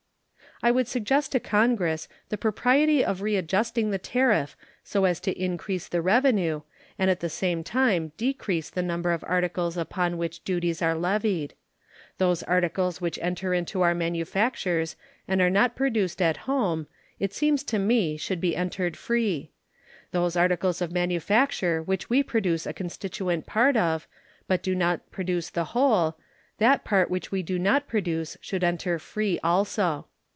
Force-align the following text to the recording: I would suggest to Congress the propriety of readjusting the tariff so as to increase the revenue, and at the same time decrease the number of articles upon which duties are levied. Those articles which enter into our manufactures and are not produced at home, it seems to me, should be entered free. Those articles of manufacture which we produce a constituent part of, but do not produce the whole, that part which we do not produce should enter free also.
I 0.63 0.69
would 0.69 0.87
suggest 0.87 1.31
to 1.31 1.39
Congress 1.39 2.07
the 2.29 2.37
propriety 2.37 3.03
of 3.03 3.23
readjusting 3.23 3.89
the 3.89 3.97
tariff 3.97 4.55
so 4.83 5.05
as 5.05 5.19
to 5.21 5.31
increase 5.35 5.87
the 5.87 6.03
revenue, 6.03 6.61
and 6.99 7.09
at 7.09 7.19
the 7.19 7.31
same 7.31 7.63
time 7.63 8.11
decrease 8.15 8.69
the 8.69 8.83
number 8.83 9.11
of 9.11 9.23
articles 9.27 9.75
upon 9.75 10.19
which 10.19 10.43
duties 10.43 10.79
are 10.83 10.93
levied. 10.93 11.55
Those 12.19 12.43
articles 12.43 13.01
which 13.01 13.17
enter 13.23 13.55
into 13.55 13.81
our 13.81 13.95
manufactures 13.95 14.95
and 15.27 15.41
are 15.41 15.49
not 15.49 15.75
produced 15.75 16.21
at 16.21 16.37
home, 16.45 16.85
it 17.19 17.33
seems 17.33 17.63
to 17.63 17.79
me, 17.79 18.15
should 18.15 18.39
be 18.39 18.55
entered 18.55 18.95
free. 18.95 19.49
Those 20.11 20.35
articles 20.35 20.79
of 20.79 20.91
manufacture 20.91 21.81
which 21.81 22.07
we 22.07 22.21
produce 22.21 22.67
a 22.67 22.73
constituent 22.73 23.47
part 23.47 23.75
of, 23.75 24.07
but 24.47 24.61
do 24.61 24.75
not 24.75 25.09
produce 25.09 25.49
the 25.49 25.65
whole, 25.73 26.17
that 26.59 26.83
part 26.83 27.09
which 27.09 27.31
we 27.31 27.41
do 27.41 27.57
not 27.57 27.87
produce 27.87 28.37
should 28.41 28.63
enter 28.63 28.99
free 28.99 29.39
also. 29.43 30.05